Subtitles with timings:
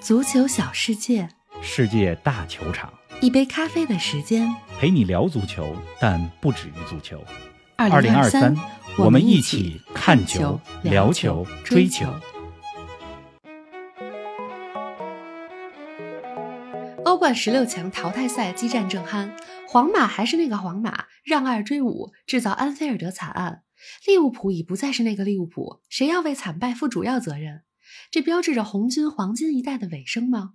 [0.00, 1.28] 足球小世界，
[1.60, 4.48] 世界大球场，一杯咖啡的时间。
[4.78, 7.22] 陪你聊足球，但不止于足球。
[7.76, 8.56] 二零二三，
[8.96, 12.06] 我们一一起看球、聊球、追球。
[17.04, 19.30] 欧冠十六强淘汰赛激战正酣，
[19.66, 23.62] 皇马还是那个皇马，让二追五，制造安菲尔德惨案。
[24.06, 27.62] 利物浦已不再是那个利物浦，谁要为惨败负主要责任？
[28.10, 30.54] 这标志着红军黄金一代的尾声吗？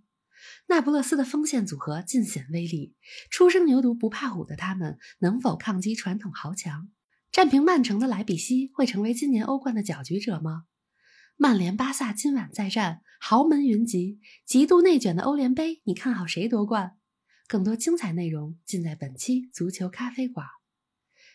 [0.67, 2.95] 那不勒斯的锋线组合尽显威力，
[3.29, 6.89] 初生牛犊不怕虎的他们能否抗击传统豪强？
[7.31, 10.65] 战平曼城的莱比锡会成为今年欧冠的搅局者吗？
[11.35, 16.97] 曼联、巴萨今晚再战，豪门云集，极度内卷的欧联杯，你看好谁夺冠？
[17.47, 20.47] 更多精彩内容尽在本期足球咖啡馆。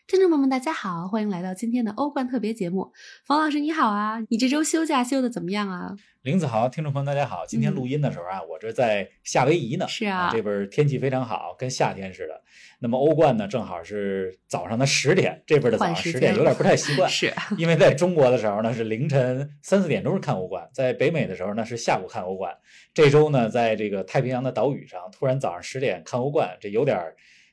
[0.09, 2.91] 听众朋友们，大家好，欢迎来到今天的欧冠特别节目。
[3.27, 5.95] 冯老师你好啊，你这周休假休的怎么样啊？
[6.23, 12.43] 林子豪，听众朋友大家好，今天录音的时候啊，我这在夏威夷呢，是啊这边天气非常好，跟夏天似的。
[12.79, 22.57] 那么欧冠呢，正好是早上的十点，这边的早上十点有点不太习惯， 是因为在中国的时候呢是凌晨三四点钟是看欧冠，在北美的时候呢是下午看欧冠。
[22.95, 26.99] 这周呢，在这个太平洋的岛屿上，突然早上十点看欧冠，这有点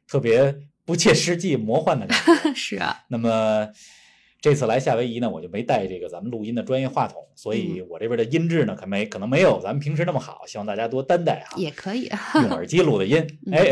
[0.08, 2.54] 特别不切实际、魔幻的感觉。
[2.56, 3.68] 是啊，那么
[4.40, 11.58] 这次来夏威夷呢，我就没带这个咱们录音的专业话筒，所以嗯我这边的音质呢，可没可能没有咱们平时那么好，希望大家多担待哈。
[11.58, 12.10] 也可以。
[12.36, 13.72] 用耳机录的音， 嗯哎。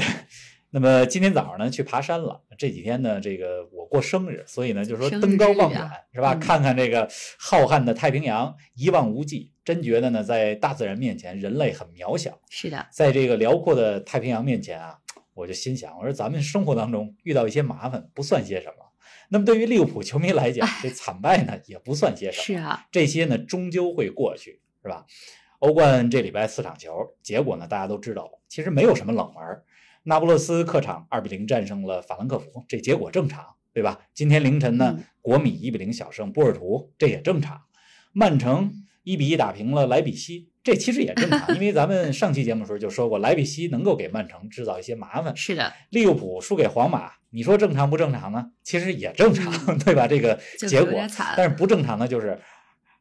[0.75, 2.41] 那么今天早上呢，去爬山了。
[2.58, 6.34] 这几天呢，这个我过生日，所以呢，就说登高望远啊，是吧？
[6.34, 12.39] 嗯看看这个浩瀚的太平洋，一望无际，真觉得呢，在大自然面前，人类很渺小。
[12.50, 14.97] 是的，在这个辽阔的太平洋面前啊，
[15.34, 18.92] 我就心想，我说咱们生活当中遇到一些麻烦不算些什么，
[19.30, 25.06] 那么对于利物浦球迷来讲，这惨败呢也不算些什么，是啊，这些呢终究会过去，是吧？
[25.59, 29.64] 欧冠这礼拜四场球，结果呢大家都知道了，其实没有什么冷门儿。
[30.03, 34.02] 那不勒斯客场二比零战胜了法兰克福，这结果正常，对吧？
[34.13, 37.62] 今天凌晨呢嗯，国米一比零小胜波尔图，这也正常。
[38.12, 45.35] 曼城一比一打平了莱比锡，这其实也正常，因为咱们上期节目的时候就说过，莱比锡能够给曼城制造一些麻烦。
[45.35, 48.51] 是的，利物浦输给皇马，你说正常不正常呢？
[48.63, 50.07] 其实也正常，对吧？
[50.07, 51.06] 这个 结果。
[51.35, 52.40] 但是不正常的就是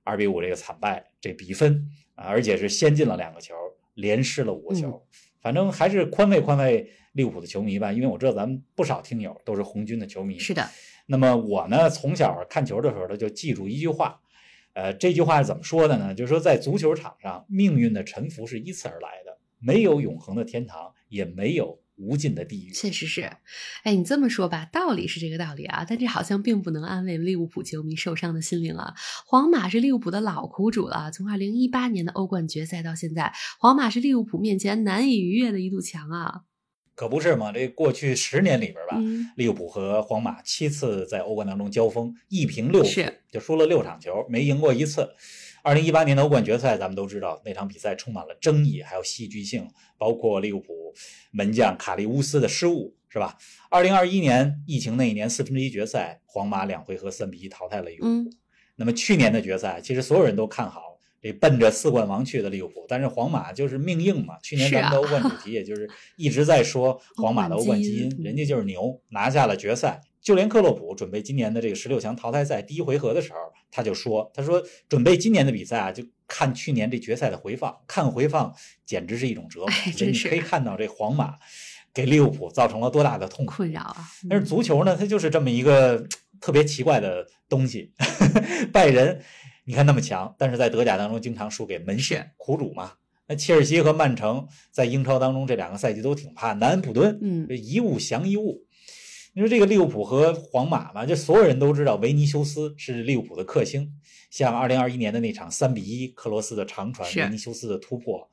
[0.03, 3.55] 二比五这个惨败，这比分啊，而且是先进了两个球，
[3.95, 4.89] 连失了五个球。
[4.89, 5.01] 嗯
[5.43, 10.39] 反正还是宽慰宽慰利物浦的球迷吧，因为我知道咱们不少听友都是红军的球迷。
[10.39, 10.65] 是的，
[11.07, 14.21] 那么我呢，从小看球的时候呢，就记住一句话，
[14.75, 16.15] 呃，这句话是怎么说的呢？
[16.15, 22.71] 就是说，在足球场上，命运的沉浮是依次而来的，没有永恒的天堂，也没有无尽的地狱。
[22.73, 23.31] 确实是。
[23.83, 28.95] 哎，你这么说吧，道理是这个道理啊，但这好像并不能安慰利物浦球迷受伤的心灵啊。
[29.27, 36.43] 皇马是利物浦的老苦主了，从二零一八年的欧冠决赛到现在，皇马是利物浦面前难以逾越的一堵墙啊。
[36.95, 37.51] 可不是嘛？
[37.53, 45.09] 这过去十年里边吧，嗯，利物浦和皇马七次在欧冠当中交锋，一平六负是，就输了六场球，没赢过一次。
[45.63, 50.93] 二零一八年的欧冠决赛，咱们都知道那场比赛充满了争议，还有戏剧性，包括利物浦
[51.31, 53.39] 门将卡利乌斯的失误，是吧？
[53.71, 58.07] 二零二一年疫情那一年四分之一决赛，皇马两回合三比一淘汰了利物浦。
[58.09, 58.33] 嗯
[58.75, 60.92] 那么去年的决赛，其实所有人都看好
[61.23, 64.35] 这奔着四冠王去的利物浦，但是皇马就是命硬嘛。
[64.43, 70.01] 去年咱们的欧冠主题也就是一直在说 皇马的欧冠基因人家就是牛，拿下了决赛。
[70.21, 73.39] 就连克洛普准备今年的这个十六强淘汰赛第一回合的时候，
[73.73, 78.55] 他就说：“他说准备今年的比赛啊，就看去年这决赛的回放，看回放
[78.87, 79.69] 简直是一种折磨。
[80.31, 81.35] 可以看到这皇马
[81.93, 83.53] 给利物浦造成了多大的痛苦。
[83.53, 83.97] 困扰啊。
[84.31, 86.07] 但是足球呢，它就是这么一个
[86.41, 87.93] 特别奇怪的东西。
[88.73, 89.21] 拜仁，
[89.65, 92.93] 你看那么强，但是在德甲当中经常输给门线苦主嘛。
[93.29, 98.67] 那切尔西和曼城在英超当中这两个赛季都挺怕南安普敦，嗯这一物降一物。
[99.35, 103.91] 你说这个利物浦和皇马嘛，就所有人都知道维尼修斯是利物浦的克星，
[104.31, 108.29] 像二零二一年的那场三比一克罗斯的长传，维尼修斯的突破。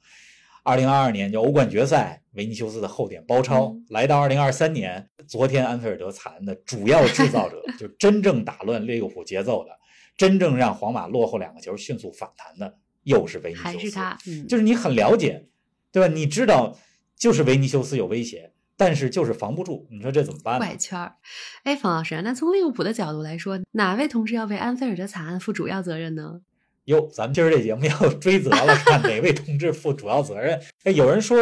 [0.64, 3.66] 二零二二年就欧冠决赛，维尼修斯的后点包抄。
[3.68, 9.72] 嗯来到二零二三年，昨天安菲尔德惨案的主要制造者， 就真正打乱利物浦节奏的，
[10.16, 13.68] 真正让皇马落后两个球迅速反弹的，又是维尼修斯。
[13.68, 15.48] 还是他，嗯，就是你很了解，
[15.92, 16.14] 对吧？
[16.14, 16.78] 你知道
[17.16, 20.60] 就是维尼修斯有威胁，但是就是防不住，你说这怎么办呢？
[20.60, 21.16] 怪圈儿。
[21.64, 26.42] 哎，冯老师，那从利物浦的角度来说，哪位同志要为安菲尔德惨案负主要责任呢？
[26.90, 30.60] 哟，咱们今儿这节目要 追责了，看哪位同志负主要责任？
[30.86, 31.38] 哎，有人说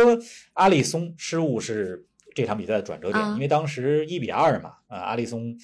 [0.53, 2.05] 阿里松失误是
[2.35, 5.57] 这场比赛的转折点，啊因为当时一比二嘛，啊，阿里松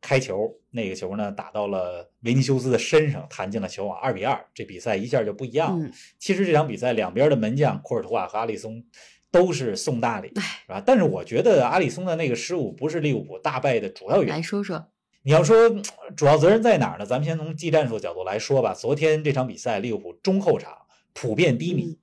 [0.00, 5.84] 开球，那个球呢打到了维尼修斯的身上，弹进了球网，二比二，这比赛一下就不一样了。
[5.84, 8.84] 嗯，其实这场比赛两边的门将库尔图瓦和阿里松
[9.32, 10.80] 都是送大礼，哎是吧？
[10.86, 14.34] 但是我觉得阿里松的那个失误不是利物浦大败的主要原因。
[14.36, 14.86] 来说说，
[15.24, 15.82] 你要说嗯
[16.14, 17.06] 主要责任在哪儿呢？
[17.06, 18.74] 咱们先从技战术角度来说吧。
[18.74, 20.76] 昨天这场比赛，利物浦中后场
[21.14, 21.84] 普遍低迷。
[21.84, 21.98] 嗯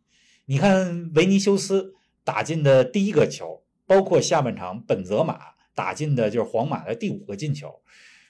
[0.45, 1.93] 你看维尼修斯
[2.25, 5.39] 打进的第一个球，包括下半场本泽马
[5.73, 7.81] 打进的就是皇马的第五个进球，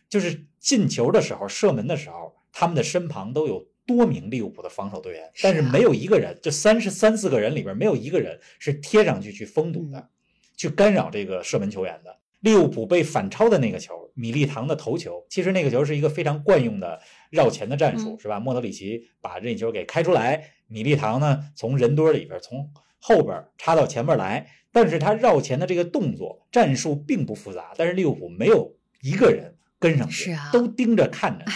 [0.08, 10.10] 就是进球的时候、射门的时候，他们的身旁都有多名利物浦的防守队员，但是没有一个人，这三十三四个人里边没有一个人是贴上去去封堵的，嗯
[10.58, 12.20] 去干扰这个射门球员的。
[12.42, 18.40] 利物浦被反超的那个球，米利唐的头球，其实那个球是一个非常惯用的绕前的战术，嗯是吧？
[18.40, 31.54] 莫德里奇把任意球给开出来，米利唐呢从人堆里边从后边插到前面来，但是他绕前的这个动作战术并不复杂，但是利物浦没有一个人跟上去，是啊都盯着看着，哎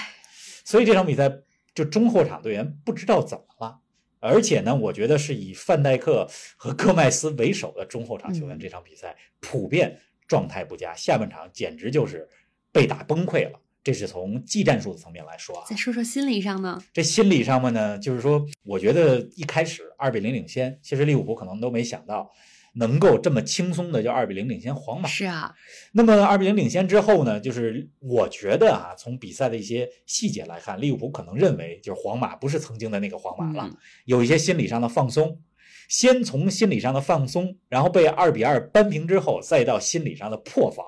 [0.64, 1.32] 所以这场比赛
[1.76, 3.82] 就中后场队员不知道怎么了。
[4.20, 6.28] 而且呢，我觉得是以范戴克
[6.58, 12.28] 和戈麦斯为首的中后场球员，嗯这场比赛普遍状态不佳，下半场简直就是
[12.76, 13.60] 被打崩溃了。
[13.84, 16.82] 这是从技战术的层面来说啊再，说说心理上呢？
[16.92, 22.32] 这心理上面呢，就是说，我觉得一开始二比零领先，其实利物浦可能都没想到
[22.74, 25.08] 能够这么轻松的就二比零领先皇马。
[25.08, 25.54] 是啊，
[25.92, 35.40] 那么二比零领先之后呢，就是我觉得啊，从比赛的一些细节来看，利物浦可能认为就是皇马不是曾经的那个皇马了，嗯有一些心理上的放松。
[35.88, 40.84] 先从心理上的放松，然后被二比二扳平之后，再到心理上的破防，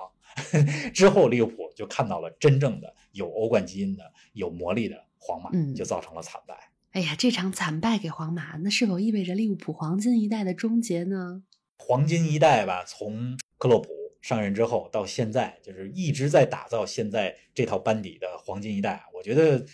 [0.92, 6.70] 之后利物浦就看到了真正的有欧冠基因的、有魔力的皇马，嗯就造成了惨败。
[6.92, 11.42] 哎呀，这场惨败给皇马，那是否意味着利物浦黄金一代的终结呢？
[11.76, 13.88] 黄金一代吧，从克洛普
[14.20, 19.04] 上任之后到现在，就是一直在打造现在这套班底的黄金一代。
[19.14, 19.64] 我觉得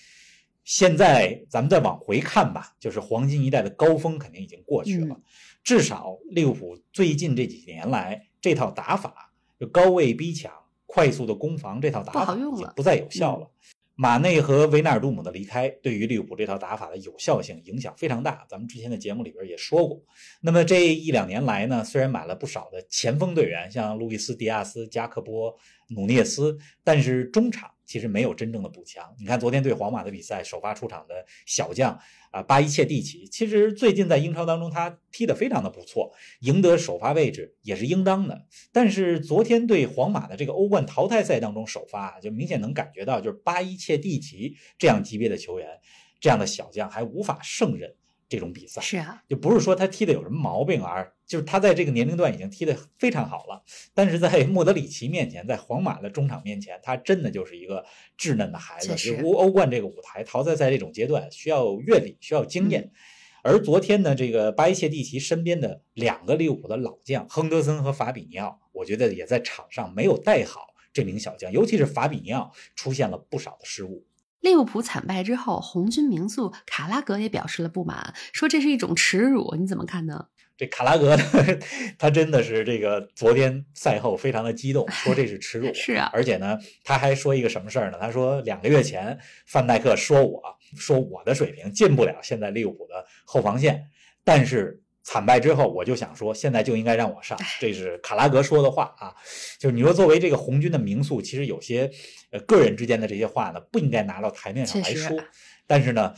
[0.64, 5.14] 现在咱们再往回看吧，就是黄金一代的高峰肯定已经过去了。
[5.14, 5.22] 嗯
[5.64, 9.23] 至少利物浦最近这几年来这套打法，
[9.58, 10.52] 就高位逼抢、
[10.86, 13.50] 快速的攻防这套打法已经不再有效了。
[13.96, 18.44] 马内和维纳尔杜姆的离开，对于利物浦这套打法的有效性影响非常大。
[18.48, 20.02] 咱们之前的节目里边也说过。
[20.40, 25.56] 那么这一两年来呢，虽然买了不少的前锋队员，像路易斯·迪亚斯、加克波、
[25.90, 29.14] 努涅斯，但是中场其实没有真正的补强。
[29.16, 31.96] 你看昨天对皇马的比赛，首发出场的小将
[32.34, 36.10] 啊巴伊切蒂奇，其实最近在英超当中他踢得非常的不错，
[36.40, 38.46] 赢得首发位置也是应当的。
[38.72, 45.68] 但是昨天对皇马的这个欧冠淘汰赛当中首发，就明显能感觉到，就是巴伊切蒂奇这样级别的球员，
[46.18, 47.94] 这样的小将还无法胜任
[48.34, 48.82] 这种比赛。
[48.82, 53.62] 是啊，就不是说他踢的有什么毛病啊，就是他在这个年龄段已经踢得非常好了，
[53.94, 57.84] 但是在莫德里奇面前，在皇马的中场面前，他真的就是一个
[58.18, 58.94] 稚嫩的孩子。
[58.96, 62.90] 确欧冠这个舞台，淘汰赛这种阶段需要阅历，需要经验。
[63.42, 74.06] 而昨天呢，这个巴伊切蒂奇身边的两个利物浦的老将亨德森和法比尼奥，我觉得也在场上没有带好这名小将，尤其是法比尼奥出现了不少的失误。
[74.44, 79.56] 利物浦惨败之后，红军名宿卡拉格也表示了不满，说这是一种耻辱。
[79.58, 80.26] 你怎么看呢？
[80.58, 81.24] 这卡拉格呢，
[81.98, 85.72] 他真的是这个昨天赛后非常的激动，说这是耻辱。
[85.74, 87.96] 是啊，而且呢，他还说一个什么事儿呢？
[87.98, 90.42] 他说两个月前范戴克说我
[90.76, 93.82] 说我的水平进不了现在利物浦的后防线，
[94.22, 99.14] 但是惨败之后，我就想说现在就应该让我上，这是卡拉格说的话啊。
[99.60, 101.88] 就是你说作为这个红军的名宿，其实有些
[102.32, 105.16] 呃个人之间的这些话呢，不应该拿到台面上来说，
[105.68, 106.12] 但是呢。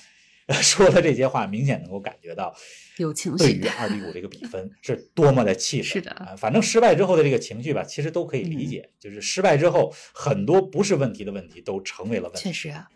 [0.62, 2.54] 说的这些话，明显能够感觉到，
[2.98, 5.84] 有情绪对于 二比五这个比分是多么的气愤。
[5.84, 8.88] 是的啊，反正失败之后的这个情绪吧，其实都可以理解。
[9.00, 12.44] 就是失败之后，很多不是问题的问题都成为了问题。
[12.44, 12.88] 确实啊。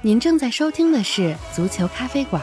[0.00, 2.42] 您正在收听的是《足球咖啡馆》，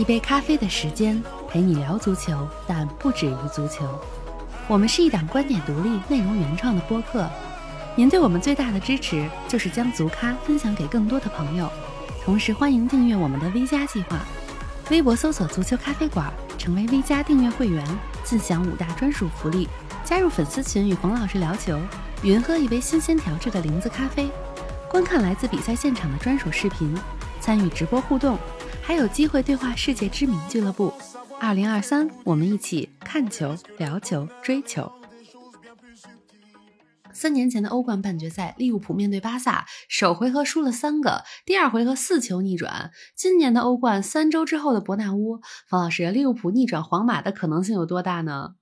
[0.00, 1.20] 一杯咖啡的时间
[1.54, 3.88] 陪你聊足球，但不止于足球。
[4.66, 7.30] 我们是一档观点独立、内容原创的播客。
[7.94, 11.70] 您对我们最大的支持就是将足咖分享给更多的朋友。
[12.24, 14.18] 同时，欢迎订阅我们的 V 加计划，
[14.90, 17.86] 微博搜索“足球咖啡馆”，成为 V 加订阅会员，
[18.24, 19.68] 尽享五大专属福利：
[20.04, 21.78] 加入粉丝群与冯老师聊球，
[22.24, 24.28] 云喝一杯新鲜调制的零子咖啡，
[24.90, 26.92] 观看来自比赛现场的专属视频，
[27.40, 28.36] 参与直播互动，
[28.82, 30.92] 还有机会对话世界知名俱乐部。
[31.46, 34.90] 二零二三，我们一起看球、聊球、追球。
[37.12, 42.92] 三年前的欧冠半决赛，利物浦面对巴萨，首回合输了三个，第二回合四球逆转。
[43.14, 48.54] 今年的欧冠，三周之后的伯纳乌，方老师，利物浦逆转皇马的可能性有多大呢？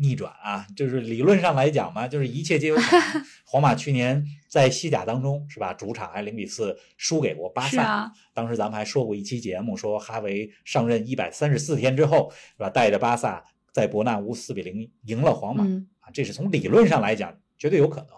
[0.00, 3.24] 逆转啊，就是理论上来讲嘛，就是一切皆有可能。
[3.44, 7.82] 皇马去年在西甲当中是吧，主场还零比四输给过巴萨。
[7.82, 18.08] 啊、当时咱们还说过一期节目，说哈维上任一百三十四天之后是吧，带着巴萨在伯纳乌四比零赢了皇马、嗯、啊，这是从理论上来讲绝对有可能。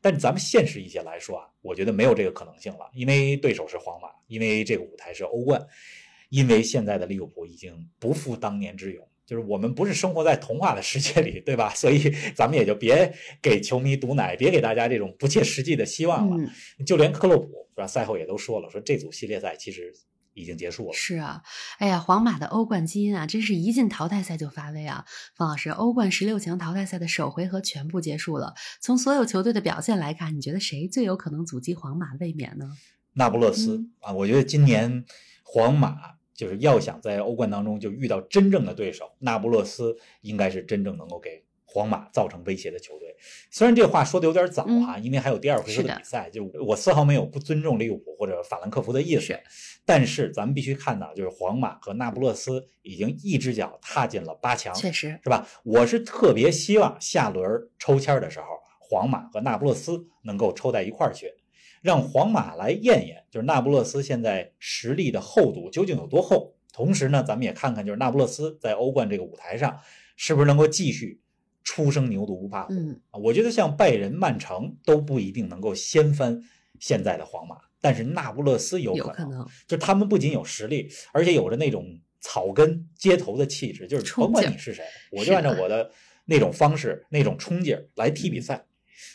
[0.00, 5.60] 但咱们现实一些来说啊，我觉得没有这个可能性了，因为对手是皇马，因为这个舞台是欧冠，
[6.28, 9.04] 因为现在的利物浦已经不复当年之勇。
[9.26, 11.72] 就是我们不是生活在童话的世界里，对吧？
[11.74, 16.36] 所以咱们也就别给球迷毒奶，别给大家这种不切实际的希望了。
[16.36, 19.90] 嗯、就连克洛普是吧，赛后也都说了，说这组系列赛其实
[20.34, 20.92] 已经结束了。
[20.92, 21.42] 是啊，
[21.78, 25.06] 哎呀，皇马的欧冠基因啊，真是一进淘汰赛就发威啊！
[25.34, 32.76] 方老师，欧冠十六强淘汰赛的首回合全部结束了，从所有球队的表现来看，你觉得谁最有可能阻击皇马卫冕呢？
[33.14, 35.06] 那不勒斯、嗯、啊，我觉得今年
[35.42, 35.96] 皇马。
[36.34, 43.14] 就是要想在欧冠当中就遇到真正的对手，那不勒斯应该是真正能够给皇马造成威胁的球队。
[43.50, 49.34] 虽然这话说的有点早哈、啊，嗯、因为还有第二回合的比赛，就我丝毫没有不尊重利物浦或者法兰克福的意思。
[49.84, 55.46] 但是咱们必须看到，就是皇马和那不勒斯已经一只脚踏进了八强，确实是吧？
[55.64, 57.48] 我是特别希望下轮
[57.78, 58.46] 抽签的时候，
[58.80, 61.32] 皇马和那不勒斯能够抽在一块儿去。
[61.84, 66.54] 让皇马来验验，就是那不勒斯现在实力的厚度究竟有多厚。
[66.72, 69.78] 同时呢，咱们也看看，就是那不勒斯在欧冠这个舞台上，
[70.16, 71.20] 是不是能够继续
[71.62, 72.72] 初生牛犊不怕虎。
[72.72, 76.42] 嗯，我觉得像拜仁、曼城都不一定能够掀翻
[76.80, 79.46] 现在的皇马，但是那不勒斯有可能。
[79.66, 85.90] 就他们不仅有实力，而且有着那种草根街头的气质，就是甭管你是谁，我就按照我的
[86.24, 88.64] 那种方式、那种冲劲儿来踢比赛。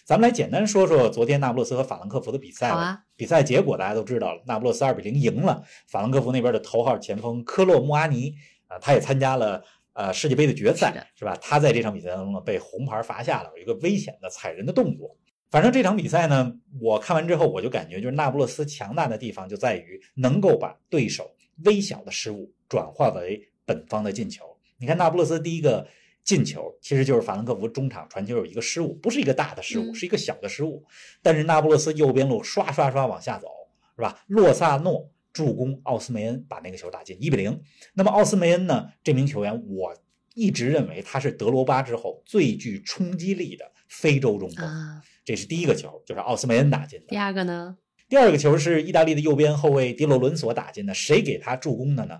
[0.06, 2.78] 咱们来简单说说昨天那不勒斯和法兰克福的比赛吧。
[2.78, 8.34] 啊、比赛结果大家都知道了，那不勒斯二比零赢了法兰克福那边的头号前锋科洛穆阿尼
[8.68, 11.38] 啊、呃，他也参加了呃世界杯的决赛，是是吧？
[11.42, 15.16] 他在这场比赛当中呢被红牌罚下了，有一个危险的踩人的动作。
[15.52, 21.30] 反正这场比赛呢，我看完之后我就感觉，就是那不勒斯强大的地方就在于能够把对手
[21.66, 24.46] 微小的失误转化为本方的进球。
[24.78, 25.88] 你看那不勒斯第一个。
[26.24, 30.84] 进球其实就是法兰克福中场传球有一个失误，不是一个大的失误，嗯、是一个小的失误。
[31.22, 33.48] 但是那不勒斯右边路刷刷刷往下走，
[33.96, 34.24] 是吧？
[34.28, 37.60] 洛萨诺助攻奥斯梅恩把那个球打进，一比零。
[37.94, 38.90] 那么奥斯梅恩呢？
[39.04, 39.96] 这名球员我
[40.36, 44.66] 一直认为他是德罗巴之后最具冲击力的非洲中锋。
[44.66, 47.08] 啊、这是第一个球，就是奥斯梅恩打进的。
[47.08, 47.78] 第二个呢？
[48.08, 52.20] 第二个球是意大利的右边后卫迪洛伦索打进的，谁给他助攻的呢？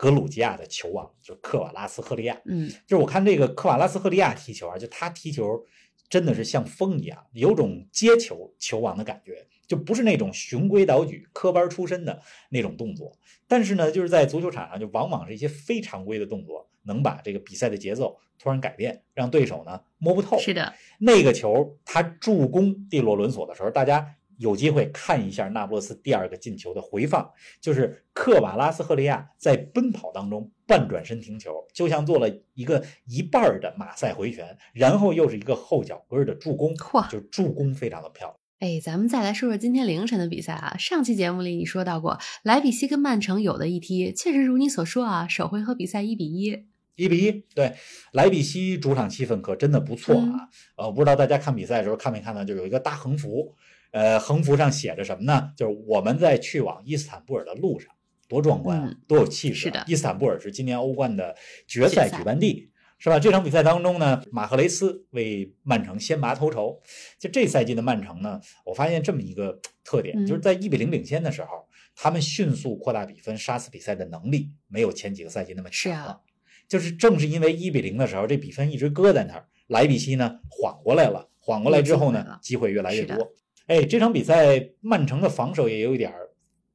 [0.00, 5.62] 格鲁吉亚的球王就是克瓦拉斯赫利亚，嗯，就是我看这个克瓦拉斯赫利亚踢球啊，就他踢球
[6.08, 13.12] 真的是像风一样，有种接球球王的感觉，就不是那种循规蹈矩、科班出身的那种动作。
[13.46, 20.38] 但是呢，就是在足球场上，就往往是一些非常规的动作，能把这个比赛的节奏突然改变，让对手呢摸不透。
[20.38, 24.16] 是的，那个球他助攻蒂洛伦索的时候，大家。
[24.40, 27.30] 有机会看一下那不勒斯第二个进球的回放，
[27.60, 36.74] 就是克瓦拉斯赫利亚在奔跑当中半转身停球，就像做了一个一半的马赛回旋，然后又是一个后脚跟的助攻，
[37.10, 38.36] 就助攻非常的漂亮。
[38.60, 40.74] 哎，咱们再来说说今天凌晨的比赛啊。
[40.78, 46.66] 上期节目里你说到过，莱比锡跟曼城有的一踢，确实如你所说啊，首回合比赛一比一。
[46.96, 47.74] 一比一，对，
[48.12, 50.50] 莱比锡主场气氛可真的不错啊。
[50.76, 53.54] 嗯、呃，不知道大家看比赛的时候看没看到，就有一个大横幅。
[53.92, 55.52] 呃，横幅上写着什么呢？
[55.56, 57.92] 就是我们在去往伊斯坦布尔的路上，
[58.28, 59.70] 多壮观啊，嗯、多有气势、啊！
[59.70, 61.34] 是的，伊斯坦布尔是今年欧冠的
[61.66, 63.18] 决赛举办地，是吧？
[63.18, 66.80] 这场比赛当中呢，马赫雷斯为曼城先拔头筹。
[67.18, 71.48] 就这赛季的曼城呢，我发现这么一个特点，嗯、就是在一比零领先的时候，
[71.96, 75.98] 他们迅速扩大比分、杀死比赛的能力没有前几个赛季那么强了。
[75.98, 76.20] 是啊，
[76.68, 83.32] 就是正是因为一比零的时候，这比分一直搁在那儿，莱比锡呢缓过来了，缓过来之后呢，机会越来越多。
[83.70, 86.12] 哎，这场比赛曼城的防守也有一点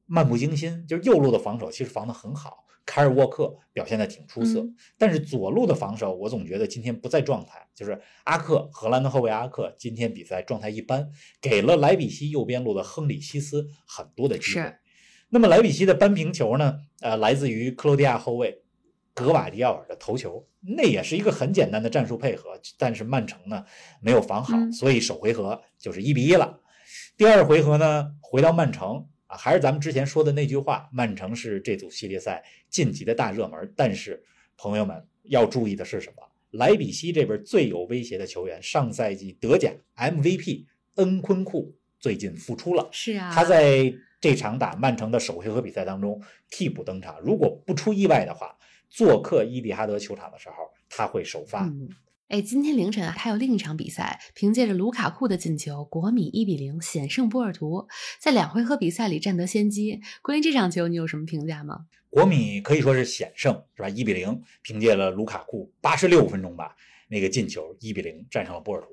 [0.06, 11.06] 漫不经心，就是右路的防守其实防得很好，凯尔沃克表现的挺出色，嗯、但是左路的防守我总觉得今天不在状态，就是阿克，荷兰的后卫阿克今天比赛状态一般，
[11.38, 14.74] 给了莱比锡右边路的亨里希斯很多的机会。
[15.28, 16.78] 那么莱比锡的扳平球呢？
[17.02, 18.62] 呃，来自于克罗地亚后卫
[19.12, 23.62] 格瓦迪奥尔的头球，那也是一个很简单的战术配合，但是曼城呢
[24.00, 26.58] 没有防好，嗯、所以首回合就是一比一了。
[27.16, 33.72] 第二回合呢，回到曼城啊，还是咱们之前说的那句话，曼城是这组系列赛晋级的大热门。
[33.74, 34.22] 但是
[34.58, 36.22] 朋友们要注意的是什么？
[36.50, 46.20] 莱比锡这边最有威胁的球员，上赛季德甲 MVP 恩昆库最近复出了，是啊，他在这场打曼城的首回合比赛当中
[46.50, 47.18] 替补登场。
[47.22, 48.54] 如果不出意外的话，
[48.90, 51.64] 做客伊蒂哈德球场的时候，他会首发。
[51.64, 51.88] 嗯
[52.28, 57.86] 哎，今天凌晨啊，还有另一场比赛，凭借着卢卡库的进球，国米一比零险胜波尔图，
[58.18, 60.00] 在两回合比赛里占得先机。
[60.22, 61.86] 关于这场球，你有什么评价吗？
[62.10, 63.88] 国米可以说是险胜，是吧？
[63.88, 66.74] 一比零，凭借了卢卡库八十六分钟吧
[67.06, 68.88] 那个进球，一比零战胜了波尔图。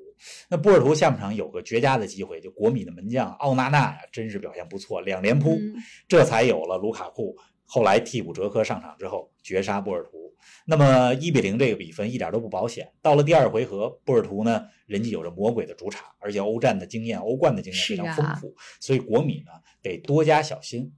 [0.48, 5.58] 那波尔图下半场有个绝佳的机会，就国米的门将奥纳纳呀，真是表现不错，两连扑，
[6.06, 7.36] 这才有了卢卡库。
[7.64, 10.23] 后来替补哲科上场之后，绝杀波尔图。
[10.66, 12.90] 那么一比零这个比分一点都不保险。
[13.02, 20.92] 到了第二回合，波尔图呢，人家有着魔鬼的主场，而且欧战的经验、欧冠的经验非常丰富，所以国米呢得多加小心。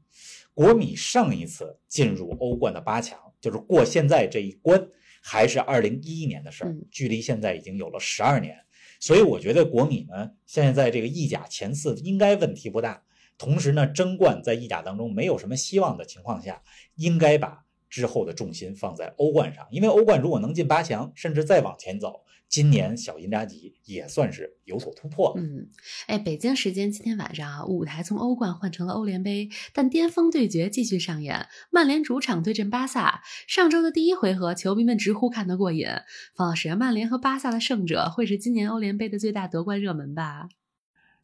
[0.55, 4.89] 国米上一次进入欧冠的八强，就是过现在这一关，
[5.23, 8.57] 还是二零一一年的事儿，距离现在已经有了十二年。
[8.99, 13.03] 所以我觉得国米呢，现在在这个意甲前四应该问题不大。
[13.37, 16.63] 同时呢，争冠在意甲当中没有什么希望的情况下，
[16.95, 17.66] 应该把。
[17.97, 25.33] 之后的重心放在欧冠上，因为欧冠如果能进八强，甚至再往前走，今年小因扎吉也算是有所突破。
[25.39, 25.71] 嗯，
[26.07, 31.47] 哎，北京时间今天晚上啊，舞台从欧冠换成了欧联杯，但巅峰对决继续上演。
[31.71, 35.87] 曼联主场对阵巴萨，上周的第一回合，球迷们直呼看得过瘾。
[36.35, 40.51] 方老师，曼联和巴萨的胜者会是今年欧联杯的最大夺冠热门吧？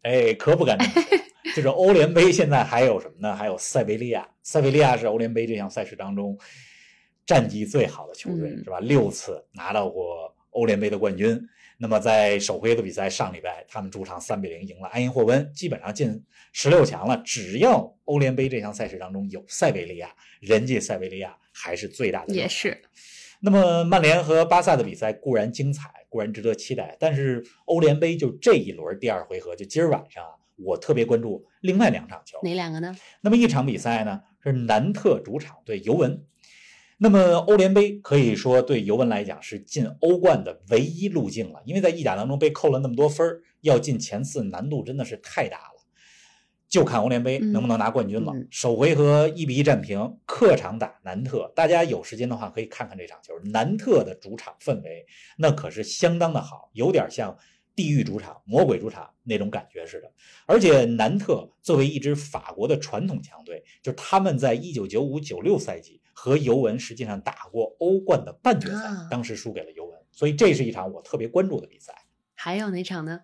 [0.00, 1.02] 哎，可不敢说。
[1.56, 3.34] 就是欧联杯现在还有什么呢？
[3.34, 6.38] 还有塞维利亚，塞维利亚是欧联杯这项赛事当中
[7.26, 8.78] 战绩最好的球队，是吧？
[8.80, 11.40] 六次拿到过欧联杯的冠军。
[11.78, 16.22] 那么在首回合比赛上礼拜，他们主场三比零赢了埃因霍温，基本上进
[16.52, 17.20] 十六强了。
[17.25, 22.32] 只要欧联杯这项赛事当中有塞维利亚，人家塞维利亚还是最大的。
[22.32, 22.80] 也是。
[23.40, 30.25] 那么曼联和巴萨的比赛固然精彩，固然值得期待，但是欧联杯就这一轮第二回合，就今儿晚上。
[30.56, 32.94] 我特别关注另外两场球，哪两个呢？
[33.21, 36.25] 那么一场比赛呢是南特主场对尤文。
[36.99, 45.82] 那么欧联杯可以说对尤文来讲是进欧冠的唯一路径了，因为在意甲当中被扣了那么多分要进前四难度真的是太大了。
[46.68, 48.32] 就看欧联杯能不能拿冠军了。
[48.50, 53.35] 首回合一比一战平，客场打南特，大家有时间的话可以看看这场球。
[53.50, 55.04] 南特的主场氛围
[55.37, 57.37] 那可是相当的好，有点像。
[57.74, 60.12] 地狱主场、魔鬼主场那种感觉似的，
[60.46, 71.94] 而且南特作为一支法国的传统强队，就他们在一九九五九六赛季和尤文实际上打过欧冠的半决赛，当时输给了尤文，所以这是一场我特别关注的比赛。
[72.35, 73.20] 还有哪场呢？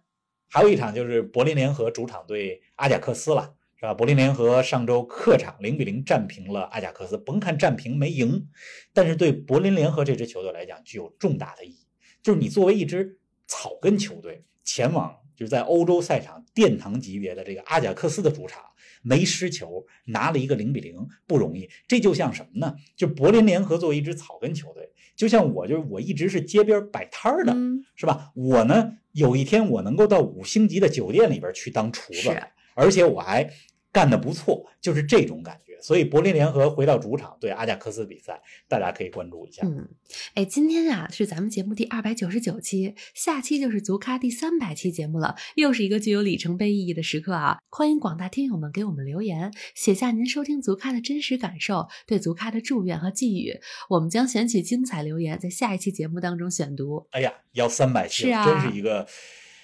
[0.49, 3.93] 还有一场就是柏林联合主场对阿贾克斯了，是吧？
[3.93, 8.49] 柏林联合上周客场零比零战平了阿贾克斯，甭看战平没赢，
[8.95, 11.87] 但是对柏林联合这支球队来讲具有重大的意义，
[12.23, 13.18] 就是你作为一支。
[13.49, 18.63] 草根球队前往就是在欧洲赛场殿堂级别的这个阿贾克斯的主场，
[19.03, 21.69] 没失球，拿了一个零比零，不容易。
[21.87, 22.77] 这就像什么呢？
[22.97, 27.57] 就柏林联合作为一支草根球队，就像我，就是我一直是街边摆摊儿的，
[27.95, 28.33] 是吧？
[28.35, 32.37] 我呢，有一天我能够到五星级的酒店里边去当厨子，
[32.75, 33.49] 而且我还
[33.93, 35.69] 干得不错，就是这种感觉。
[35.81, 39.63] 所以柏林联合回到主场对阿贾克斯比赛，大家可以关注一下。
[39.65, 39.89] 嗯，
[40.35, 47.59] 哎，今天啊是咱们节目第二百九十九期，下期就是足咖第三百期节目了，又是一个具有里程碑意义的时刻啊！
[47.71, 57.07] 欢迎广大听友们给我们留言，写下您收听足咖的真实感受，对足咖的祝愿和寄语，我们将选取精彩留言，在下一期节目当中选读。
[57.13, 59.07] 哎呀，要三百期，了，真是一个。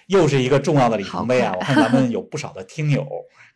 [0.08, 1.52] 又是一个重要的里程碑啊！
[1.54, 3.06] 我看咱们有不少的听友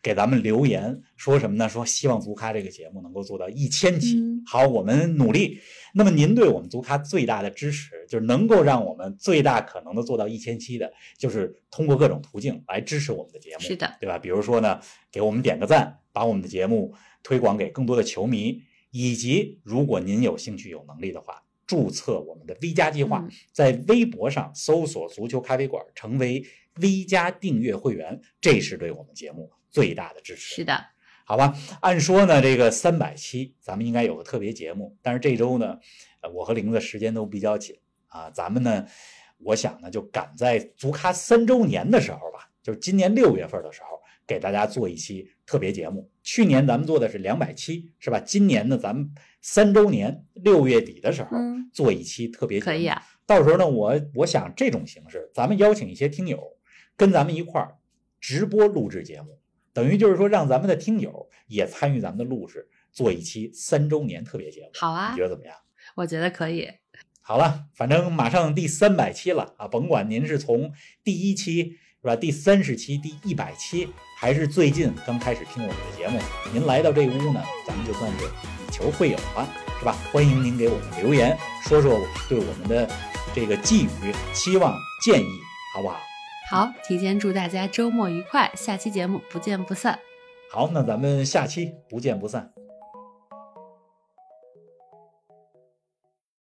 [0.01, 1.69] 给咱们留言，说什么呢？
[1.69, 4.17] 说希望足咖这个节目能够做到一千期。
[4.45, 5.59] 好，我们努力。
[5.93, 14.17] 那么您对我们足咖最大的支持，就是能够让我们最大可能的做到一千期的，就是通过各种途径来支持我们的节目，是的，对吧？
[14.17, 14.79] 比如说呢，
[15.11, 21.43] 给我们点个赞，把我们的节目推广给更多的球迷，以及如果您有兴趣、有能力的话。
[21.69, 26.43] 注册我们的 V 加计划，在微博上搜索“足球咖啡馆”，成为
[26.81, 30.55] V 加订阅会员，这是对我们节目最大的支持。
[30.55, 30.83] 是的，
[31.25, 31.55] 好吧。
[31.81, 35.77] 按说呢，这个三百期咱们应该有个特别节目，但是这周呢，
[36.21, 37.75] 呃，我和玲子时间都比较紧
[38.07, 38.31] 啊。
[38.31, 38.83] 咱们呢，
[39.37, 43.99] 我想呢，就赶在足咖三周年的时候吧，就是今年六月份的时候。
[44.27, 46.07] 给大家做一期特别节目。
[46.21, 48.19] 去年咱们做的是两百期，是吧？
[48.19, 51.29] 今年呢，咱们三周年六月底的时候
[51.73, 52.65] 做一期特别节目。
[52.65, 53.01] 可以啊。
[53.25, 56.57] 到时候呢，我我想这种形式，咱们邀请一些听友
[56.97, 57.77] 跟咱们一块儿
[58.19, 59.39] 直播录制节目，
[59.71, 64.71] 等于就是说让咱们的听友也参与咱们的录制，做一期三周年特别节目。
[64.73, 65.55] 好啊，你觉得怎么样？
[65.95, 66.67] 我觉得可以。
[67.21, 70.71] 好了，反正马上第三百期了啊，甭管您是从
[71.03, 71.77] 第一期。
[72.01, 72.15] 是吧？
[72.15, 76.19] 第三十期、第一百期，还是最近刚开始听我们的节目，
[76.53, 79.47] 您来到这屋呢，咱们就算是以球会友了，
[79.79, 79.97] 是吧？
[80.11, 82.89] 欢迎您给我们留言，说说对我们的
[83.33, 85.27] 这这个寄语、期望、建议，
[85.73, 85.97] 好不好？
[86.49, 89.97] 好，提前祝大家周末愉快，下期节目不见不散。
[90.51, 92.51] 好，那咱们下期不见不散。